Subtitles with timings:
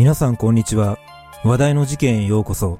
[0.00, 0.98] 皆さんこんにちは。
[1.44, 2.78] 話題の事件へようこそ。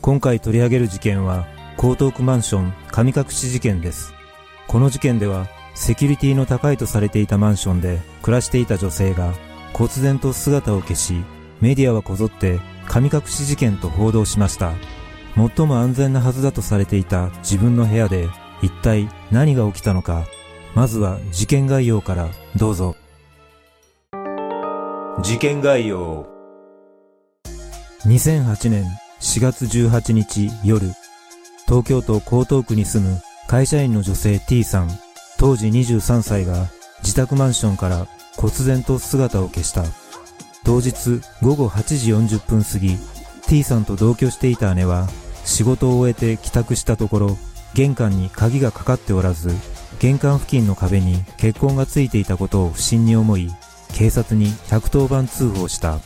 [0.00, 1.46] 今回取り上げる事件は、
[1.78, 4.12] 江東区マンション神隠し事件です。
[4.66, 5.46] この事件では、
[5.76, 9.32] セキュリティの高いとされていたマンションで暮らしていた女性が、
[9.74, 11.22] 忽然と姿を消し、
[11.60, 14.72] メディアはこぞって神隠し事件と報道しました。
[15.36, 18.28] 最も安全なはずだとされていた自分の部屋で、
[18.60, 20.24] 一体何が起きたのか、
[20.74, 22.96] まずは事件概要からどうぞ。
[25.22, 26.39] 事件概要
[28.06, 28.84] 2008年
[29.20, 30.94] 4月18日夜、
[31.66, 34.88] 東京都江東区に住む会社員の女性 T さん、
[35.38, 36.68] 当時23歳が
[37.02, 38.06] 自宅マンションから
[38.38, 39.84] 忽然と姿を消した。
[40.64, 42.96] 当日午後8時40分過ぎ、
[43.46, 45.06] T さんと同居していた姉は
[45.44, 47.38] 仕事を終えて帰宅したところ、
[47.74, 49.50] 玄関に鍵がかかっておらず、
[49.98, 53.50] 玄関付近の壁に血痕がついていたことを不審に思い、
[53.92, 55.98] 警察に110番通報した。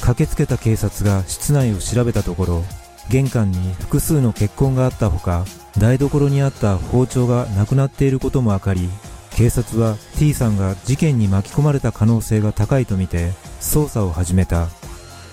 [0.00, 2.64] 駆けつけた警察が室内を調べたところ、
[3.08, 5.44] 玄関に複数の血痕があったほか、
[5.78, 8.88] 台所にあった包丁がなくなっていることもわかり、
[9.30, 14.68] 警察は T さんが事件に巻き込まれた可能性が高いとみて捜査を始めた。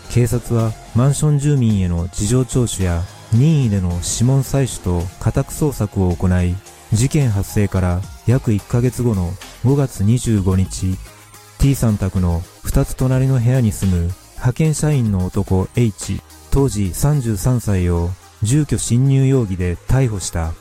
[0.09, 6.55] 警察はマンション住民への事情聴取や任意での指紋採取と家宅捜索を行い、
[6.93, 9.31] 事件発生から約1ヶ月後の
[9.65, 10.97] 5月25日、
[11.59, 16.21] T さん宅の2つ隣の部屋に住む派遣社員の男 H、
[16.51, 18.09] 当時33歳を
[18.43, 20.53] 住居侵入容疑で逮捕した。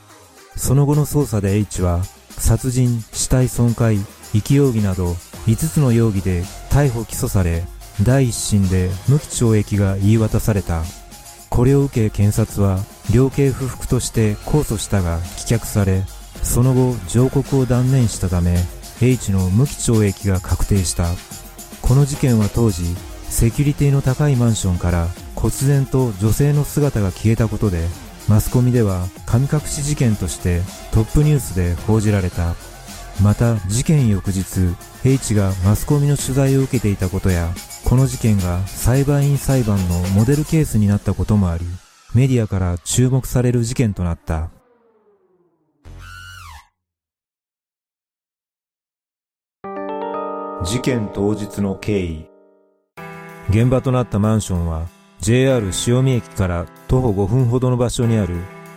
[0.57, 3.95] その後の捜査で H は殺人、死体損壊、
[4.35, 5.13] 遺棄容疑など
[5.47, 7.65] 5つの容疑で逮捕起訴され、
[8.03, 10.83] 第一審で無期懲役が言い渡された。
[11.49, 12.81] これを受け検察は
[13.15, 16.05] 量刑不服として控訴したが棄却され、
[16.43, 18.57] その後上告を断念したため
[19.01, 21.07] H の無期懲役が確定した
[21.83, 22.85] この事件は当時
[23.29, 27.87] セキュリティの高いマンションから忽然と女性の姿が消えたことで
[28.29, 32.55] マスコミでは神隠し事件としてトップニュースで報じられた。
[33.23, 34.45] また事件翌日
[35.03, 37.49] H がマスコミの取材を受けていたことや
[37.85, 41.65] この事件が裁判員裁判のモデルケースになったこともあり
[42.15, 44.51] メディアから注目される事件となった。
[50.65, 52.36] 事件当日の経緯。
[53.49, 54.87] 現場となったマンションは
[55.21, 58.37] JR 塩見駅から徒歩5分ほどの場所にある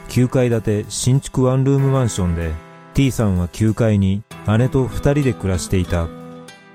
[0.09, 2.53] 9階建て新築ワンルームマンションで
[2.93, 4.23] T さんは9階に
[4.57, 6.07] 姉と2人で暮らしていた。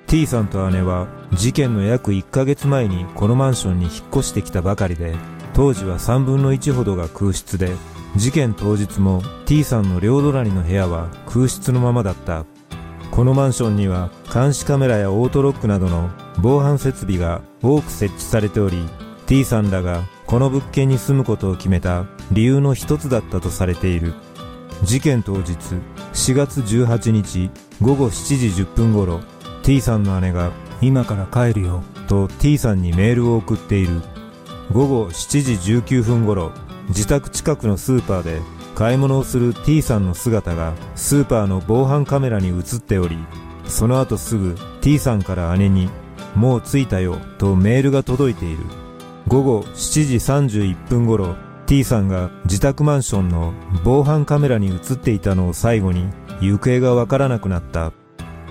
[0.06, 5.16] T さんと姉は事件の約1ヶ月前にこのマンションに引っ越してきたばかりで
[5.54, 7.72] 当時は3分の1ほどが空室で
[8.14, 12.44] 事件当日も T さんの両隣の部屋は空室のままだった。
[13.10, 18.86] このマンションには監視カメラやオートロックなどの防犯設備が多く設置されており
[19.26, 24.14] T さんらがこの物件に住むことを決めた理由の一つだったとされている。
[24.82, 25.52] 事件当日
[26.12, 29.20] 4月18日午後7時10分頃
[29.62, 30.50] T さんの姉が
[30.82, 34.02] 今から帰るよと T さんにメールを送っている。
[34.72, 36.52] 午後7時19分頃
[36.88, 38.42] 自宅近くのスーパーで
[38.74, 43.16] 買い物をする T さんの姿がスーパーの防犯カメラに映っており、
[43.66, 45.88] その後すぐ T さんから姉に、
[46.34, 48.58] もう着いたよとメールが届いている。
[49.28, 51.36] 午後7時31分頃、
[51.66, 56.08] T さんが自宅マンションの防犯カメラに映っていたのを最後に
[56.40, 57.92] 行方がわからなくなった。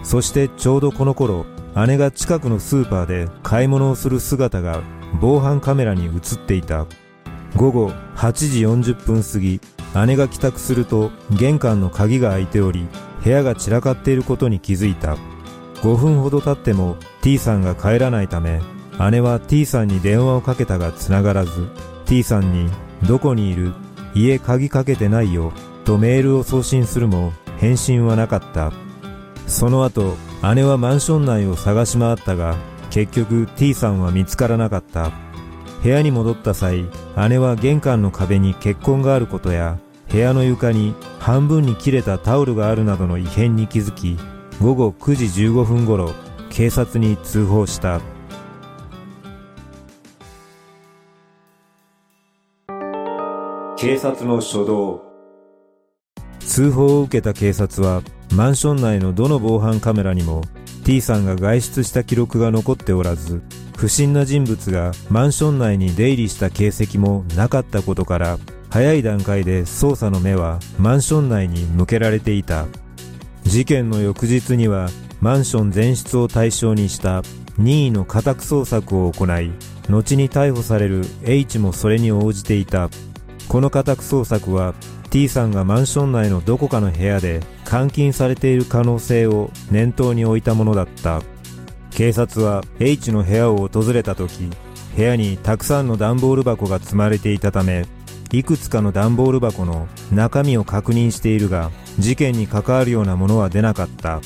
[0.03, 1.45] そしてちょうどこの頃、
[1.87, 4.81] 姉が近くのスーパーで買い物をする姿が
[5.21, 6.85] 防犯カメラに映っていた。
[7.55, 9.61] 午後8時40分過ぎ、
[10.07, 12.87] 姉が帰宅すると玄関の鍵が開いており
[13.23, 15.17] 部屋が散らかっていることに気づいた
[15.81, 18.61] 5分ほど経っても T さんが帰らないため
[19.11, 21.69] 姉は T さんに電話をかけたが繋がらず
[22.05, 22.69] T さんに
[23.07, 23.73] どこにいる
[24.13, 25.53] 家鍵かけてないよ
[25.85, 28.73] とメールを送信するも返信はなかった。
[29.47, 30.17] その後
[30.53, 32.57] 姉はマンション内を探し回ったが
[32.89, 35.11] 結局 T さんは見つからなかった。
[35.81, 36.85] 部屋に戻った際、
[37.29, 39.79] 姉は玄関の壁に血痕があることや、
[40.09, 44.17] 部屋の床に半分に切れたタオルがあるなどの異変に気づき、
[44.61, 46.13] 午後9時15分頃、
[46.53, 47.99] 警察に通報した。
[53.75, 55.03] 警察の初動
[56.39, 58.01] 通報を受けた警察は
[58.33, 60.43] マンション内のどの防犯カメラにも
[60.85, 63.41] T さんが外出した記録が残っておらず
[63.75, 68.37] 不審な人物がマンション内に出入りした形跡もなかったことから
[68.69, 72.67] 早い段階で捜査の目はマンション内に向けられていた
[73.43, 74.87] 事件の翌日には
[75.23, 77.23] マンション全室を対象にした
[77.57, 79.51] 任意の家宅捜索を行い
[79.87, 82.89] 後に逮捕される H もそれに応じていた。
[83.47, 84.73] この家宅捜索は
[85.11, 87.39] T さんがマンション内のどこかの部屋で
[87.71, 91.21] 監禁されている可能性を念頭に置いたものだった。
[91.91, 94.49] 警察は H の部屋を訪れた時、
[94.97, 97.85] 部屋にたくさんの段ボール箱が積まれていたため、
[98.33, 104.19] いくつかの段ボール箱の中身を確認しているが、事件に関わるようなものは出なかった。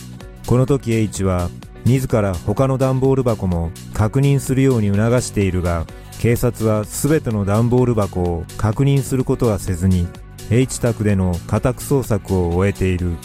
[0.47, 1.49] この時 H は、
[1.83, 5.85] 自ら他の段ボール箱も確認するように促しているが、
[6.21, 10.07] 警察は全ての段ボール箱を確認することはせずに、
[10.49, 13.17] H 宅での家宅捜索を終えている。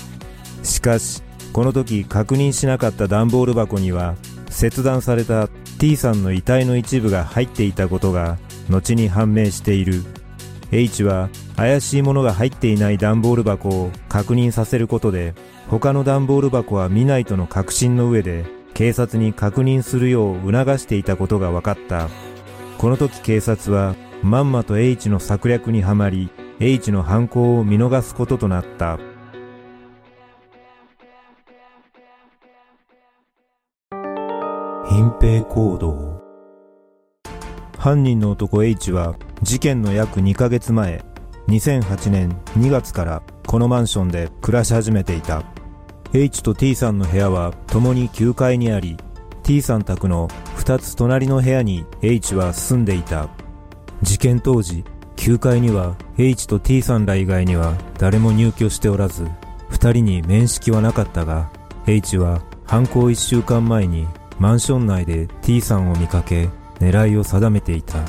[0.65, 1.23] しかし、
[1.53, 4.17] この時確認しなかった段ボール箱には、
[4.51, 5.49] 切断された
[5.79, 8.37] T さんの遺体の一部が入っていたことが、
[8.69, 10.03] 後に判明している。
[10.73, 11.29] H は
[11.63, 15.33] 怪しいものが入っていない段ボール箱を確認させることで、
[15.69, 18.45] 他の段ボール箱は見ないとの確信の上で、
[18.75, 22.09] 警察に確認するよう促していたことが分かった。
[22.79, 23.95] この時警察は、
[24.25, 28.99] まんまと H の策略にはまり、H の犯行を見逃すこととなった。
[34.91, 36.21] 隠蔽行動
[37.79, 41.12] 犯人の男 H は事件の約2ヶ月前
[41.53, 45.45] 2008年2月からこのマンションで暮らし始めていた
[46.13, 48.97] H と T さんの部屋は共に9階にあり
[49.43, 53.29] T さん宅の2つ隣の部屋に H は住んでいた
[54.03, 54.85] 事件当時
[55.23, 59.23] 9階には H と T さんら以外には誰も入居しておらず、
[59.71, 61.49] 2人に面識はなかったが、
[61.87, 64.09] H は犯行1週間前に
[64.41, 66.49] マンション内で T さんを見かけ、
[66.81, 68.01] 狙いを定めていた。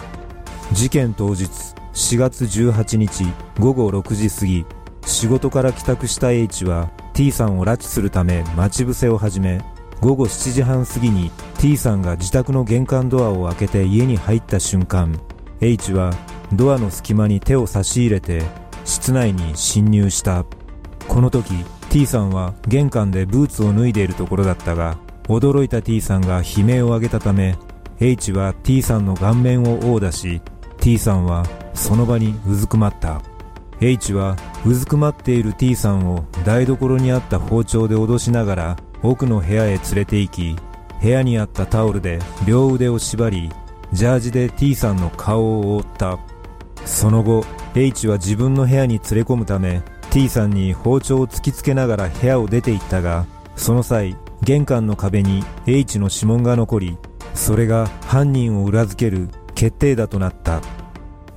[0.71, 1.47] 事件当日、
[1.93, 3.23] 4月18日
[3.59, 4.65] 午後6時過ぎ、
[5.05, 9.61] 仕事から帰宅した H は T さんを拉致するため待ち伏せを始め、
[10.01, 11.29] 午後7時半過ぎに
[11.59, 15.19] T さんが自宅の玄関ドアを開けて家に入った瞬間、
[15.61, 16.11] H は
[16.51, 18.41] ドアの隙間に手を差し入れて
[18.85, 20.45] 室内に侵入した。
[21.07, 21.53] この時
[21.91, 27.55] T さんは玄関でブーツを脱いでいるところだったが驚いた T さんが悲鳴を上げたため
[27.99, 30.41] H は T さんの顔面を殴打し
[30.79, 33.21] T さんはその場にうずくまった。
[33.81, 40.55] H はうずくまっている T さんを台所にあった包丁で脅しながら奥の部屋へ連れて行き
[41.01, 43.49] 部屋にあったタオルで両腕を縛り
[43.91, 46.17] ジャージで T さんの顔を覆った。
[46.85, 49.81] その後 H は自分の部屋に連れ込むため
[50.11, 53.25] T さんに包丁を突きつけながら部屋を出て行ったが
[53.55, 56.97] その際玄関の壁に H の指紋が残り
[57.33, 60.61] それが犯人を裏付ける決定打となった。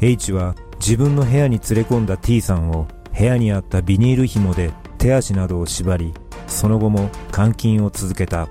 [0.00, 6.12] H は自分の部屋に連れ込んだ T さんを部屋にあったビニール紐で手足などを縛り
[6.46, 8.48] その後も監禁を続けた。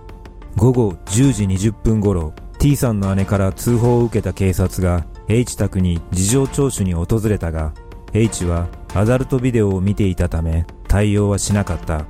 [0.56, 7.74] 午後10時20分頃 T さんの姉から通報を受けた警察が H 宅に事情聴取に訪れたが
[8.14, 12.06] H はアダルトビデオを見ていたため対応はしなかった。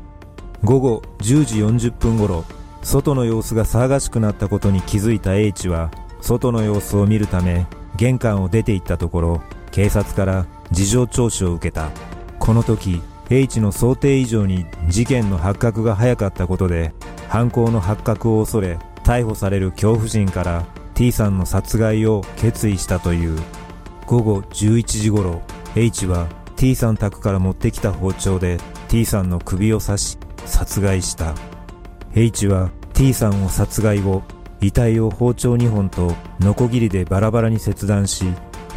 [0.64, 2.46] 午後10時40分頃
[2.82, 7.66] 外の様子が騒がしくなったことに気づいた H は外の様子を見るため
[7.98, 11.90] 玄関を出て行ったところ警察から事情聴取を受けた。
[12.40, 16.94] この時 H の想定以上に事件の発覚が早かったことで
[17.28, 23.40] 犯行の発覚を恐れ逮捕される恐怖心から T さんの殺害を決意したという。
[24.06, 25.42] 午後11時頃
[25.76, 31.34] H は T さん宅から持ってきた包丁で T さんの首を刺し殺害した。
[32.14, 34.24] H は T さんを殺害後
[34.62, 38.26] 遺体を包丁2本とノコギリでバラバラに切断し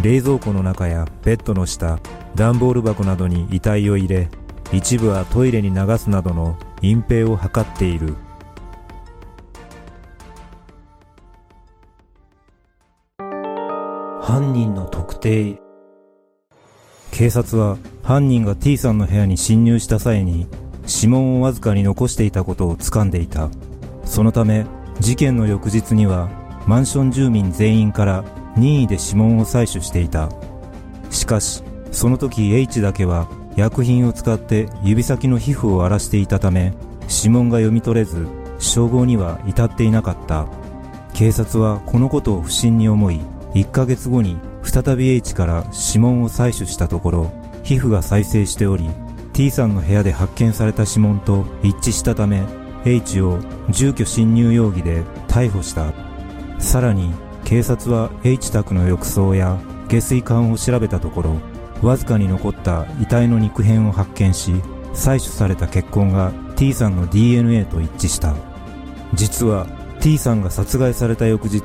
[0.03, 1.99] 冷蔵庫の中やベッドの下
[2.35, 4.29] 段ボール箱などに遺体を入れ
[4.71, 8.15] 一部はトイレに流すなどの隠蔽を図っている。
[14.21, 15.59] 犯人の特定。
[17.13, 20.47] 警察は犯人が T さんの部屋に侵入した際に
[20.87, 23.49] 指紋をわずかに残していたことを掴んでいた。
[24.05, 24.67] そのため
[25.01, 26.29] 事件の翌日には
[26.67, 28.25] マンション住民全員から
[28.57, 30.29] 任意で指紋を採取していた。
[31.11, 31.63] しかし
[31.93, 36.73] その時 H だけは薬品を使って指先の皮膚を荒らしていたため
[37.09, 38.27] 指紋が読み取れず
[38.59, 40.47] 照合には至っていなかった。
[41.15, 43.21] 警察はこのことを不審に思い
[43.55, 47.33] 1ヶ月後に再び H から指紋を採取したところ
[47.65, 48.89] 皮膚が再生しており
[49.33, 52.43] T さんの部屋で発見された指紋と一致したため
[52.85, 53.39] H を
[53.71, 55.93] 住居侵入容疑で逮捕した。
[56.59, 57.13] さらに
[57.45, 59.59] 警察は H 宅の浴槽や
[59.89, 61.37] 下水管を調べたところ
[61.83, 64.53] わずかに残った遺体の肉片を発見し
[64.93, 68.35] 採取された血痕が T さんの DNA と一致した。
[69.15, 69.67] 実は
[70.01, 71.63] T さんが殺害された翌日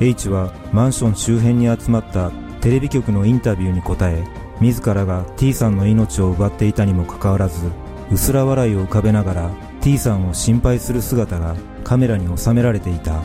[0.00, 2.30] H はマンション周辺に集まった
[2.60, 4.24] テレビ局のインタビューに答え
[4.60, 7.70] 自らが T さんの命を奪っていたにもかかわらず
[8.12, 9.50] 薄ら笑いを浮かべながら
[9.84, 13.22] T さんを心配する姿がカメラに収められていた。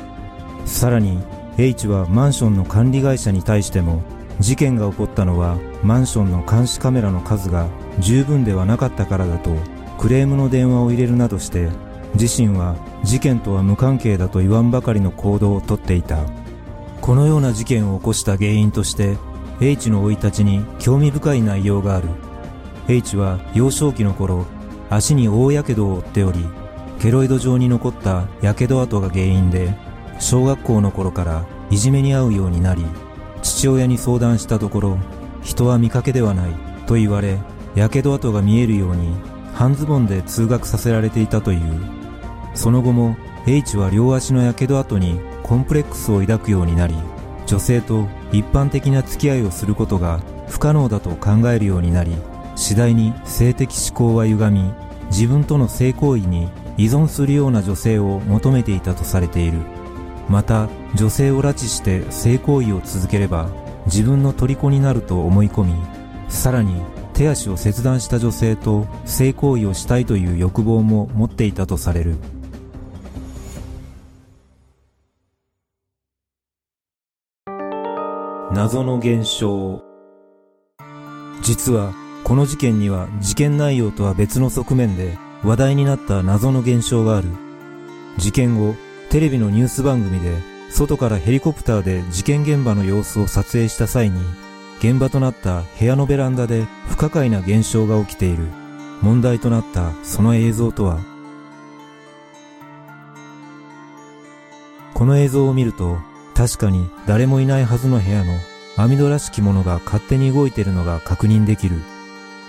[0.65, 1.17] さらに
[1.57, 4.03] H はマンションの管理会社に対しても
[4.41, 9.55] 事件が起こったのはマンションの監視カメラの数が十分ではなかったからだと
[9.97, 11.69] クレームの電話を入れるなどして
[12.15, 12.75] 自身は
[13.05, 16.25] 事件とは無関係だと言わんばかりの行動をとっていた。
[16.99, 19.17] このような事件を起こした原因として
[19.61, 22.09] H の生い立ちに興味深い内容がある。
[22.89, 24.45] H は幼少期の頃
[24.89, 26.45] 足に大やけどを負っており
[26.99, 29.73] ケロイド状に残ったやけど跡が原因で
[30.19, 32.85] 小学校の頃からいじめに遭うようになり
[33.41, 34.97] 父親に相談したところ
[35.41, 36.53] 人は見かけではない
[36.87, 37.37] と言われ
[37.75, 39.15] やけど跡が見えるように
[39.53, 41.99] 半ズボンで通学させられていたという。
[42.55, 43.15] その後も
[43.47, 46.95] H は両足のやけど跡にコンプレックスを抱くようになり
[47.45, 50.19] 女性と一般的な付き合いをすることが
[50.49, 52.15] 不可能だと考えるようになり
[52.59, 54.73] 次第に性的思考は歪み
[55.05, 59.59] 自分との性行為に依存するような女性を求めていたとされている。
[60.27, 63.49] また女性を拉致して性行為を続ければ
[63.85, 65.73] 自分の虜になると思い込み
[66.27, 72.17] さらに手足を切断した女性と性行為をしたいという欲望も持っていたとされる。
[78.51, 79.81] 謎の現象。
[81.41, 81.93] 実は
[82.29, 87.27] この事件には事件内容とは別の側面で話題になった謎の現象がある
[88.17, 88.75] 事件後
[89.09, 90.35] テレビのニュース番組で
[90.69, 94.21] 外からヘリコプターで事件現場の様子を撮影した際に
[94.77, 98.43] 現場となった部屋のベランダで不可解な現象が起きている
[99.01, 100.99] 問題となったその映像とは
[104.93, 105.97] この映像を見ると
[106.35, 108.33] 確かに誰もいないはずの部屋の
[108.77, 111.81] 網戸らしきものが勝手に動いているのが確認できる。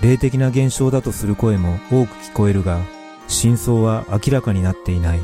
[0.03, 2.81] 霊的な現象だとする声も多く聞こえるが、
[3.29, 5.21] 真相は明らかになっていない。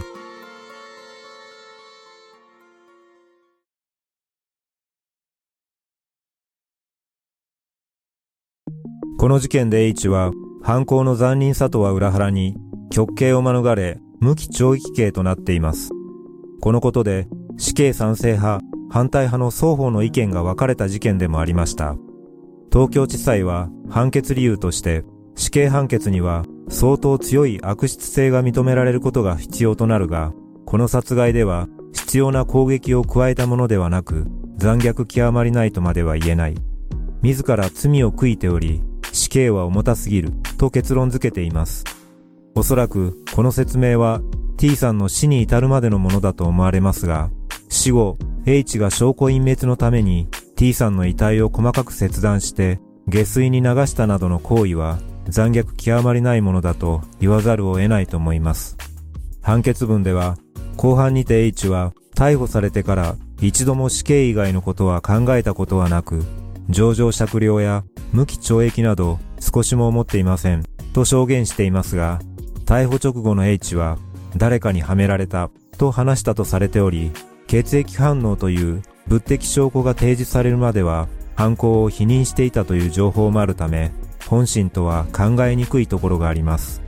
[9.18, 10.30] この事件で H は
[10.62, 12.54] 犯行の残忍さとは裏腹に
[12.90, 15.90] 極刑を免れ無期懲役刑となっています。
[16.60, 21.96] このことで死刑賛成派、反対派の双方の意見が分かれた事件でもありました。
[22.76, 25.02] 東京地裁は判決理由として
[25.34, 30.34] 死刑判決には相当強い悪質性が認められることが必要となるが、
[30.66, 34.26] この殺害では必要な攻撃を加えたものではなく
[34.58, 36.54] 残虐極まりないとまでは言えない。
[37.22, 41.82] 自ら罪を悔いており死刑は重たすぎると結論付けています。
[42.54, 44.20] おそらくこの説明は
[44.58, 47.30] T さんの死に至るまでのものだと思われますが、
[47.70, 54.98] 死後、H が証拠隠滅のために T さんの遺体を細かく切断して下水に流したなどの行為は
[55.28, 58.76] 残虐極まりないものだと言わざるを得ないと思います。
[59.42, 60.36] 判決文では、
[60.76, 66.24] 後半にて H は逮捕されてから一度も死刑以外のことは考えたことはなく、
[66.68, 72.20] 上場酌量や無期懲役など少しも思っていませんと証言していますが、
[72.64, 73.98] 逮捕直後の H は
[74.36, 77.12] 誰かにはめられたと話したとされており、
[77.46, 83.92] 血液反応という物的証拠が提示されるまでは犯行を否認していたという情報もあるため、
[84.26, 86.82] 本心とは考えにくいところがあります。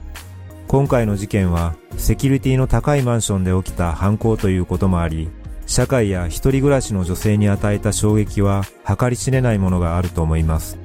[0.67, 5.29] 今回の事件はセキュリティの高いマンションで起きた犯行ということもあり、
[5.67, 10.79] 社会や一人暮らしの女性に与えた衝撃は計り知れないものがあると思います。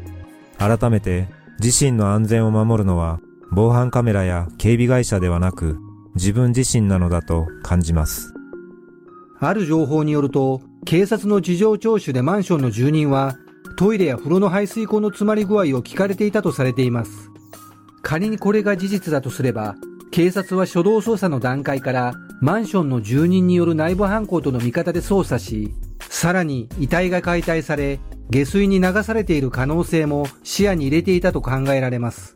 [0.58, 1.28] 改めて
[1.62, 3.20] 自身の安全を守るのは
[3.52, 5.78] 防犯カメラや警備会社ではなく
[6.16, 8.34] 自分自身なのだと感じます。
[9.40, 13.38] ある情報によると、警察の事情聴取でマンションの住人は、
[13.78, 17.30] トイレや風呂の排水口の詰まり具合を聞かれていたとされています。
[18.02, 19.75] 仮にこれが事実だとすれば、
[20.12, 25.74] 警察は初動捜査の段階からマンションの住人による内部犯行との見方で捜査し、
[26.10, 28.00] さらに遺体が解体され、
[28.30, 32.34] 下水に流されている可能性も視野に入れていたと考えられます。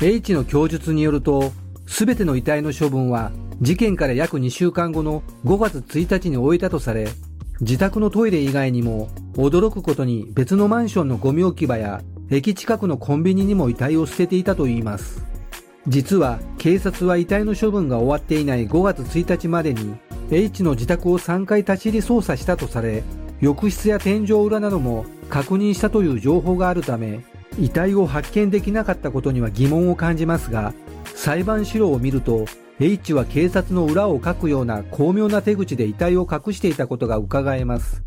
[0.00, 1.52] H の供述によると、
[1.86, 3.30] すべての遺体の処分は
[3.60, 7.08] 事件から約2週間後の5月1日に終えたとされ、
[7.60, 15.24] 自宅のトイレ以外にも驚くことに別のマンションのゴミ置き場や駅近くのコンビニにも遺体を捨てていたといいます。
[15.88, 19.94] 実は警察は遺体の処分が終わっていない5月1日までに
[20.30, 23.04] H の自宅を3回立ち入り捜査したとされ、
[23.40, 27.24] 浴室や天井裏なども確認したという情報があるため、
[27.58, 30.74] 遺体を発見できなかったことには疑問を感じますが、
[31.14, 32.44] 裁判資料を見ると
[32.78, 38.02] H は警察の裏をかくような巧妙な手口で遺体を隠していたことが伺えます。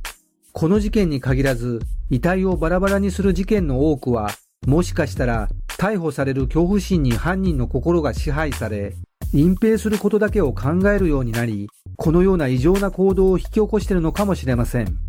[0.52, 1.80] この事件に限らず、
[2.12, 4.30] 遺体をバラバラにする事件の多くは、
[4.68, 5.50] もしかしたら
[5.80, 8.96] 逮捕される恐怖心に犯人の心が支配され、
[9.34, 15.09] 隠蔽することだけを考えるようになり、このような異常な行動を引き起こしているのかもしれません。